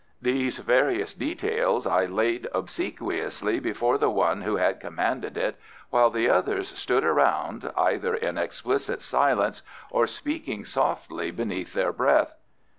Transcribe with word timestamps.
These 0.19 0.57
various 0.57 1.13
details 1.13 1.85
I 1.85 2.05
laid 2.05 2.47
obsequiously 2.55 3.59
before 3.59 3.99
the 3.99 4.09
one 4.09 4.41
who 4.41 4.55
had 4.55 4.79
commanded 4.79 5.37
it, 5.37 5.57
while 5.91 6.09
the 6.09 6.27
others 6.27 6.75
stood 6.75 7.03
around 7.03 7.71
either 7.77 8.15
in 8.15 8.35
explicit 8.35 9.03
silence 9.03 9.61
or 9.91 10.07
speaking 10.07 10.65
softly 10.65 11.29
beneath 11.29 11.73
their 11.73 11.93
breath. 11.93 12.33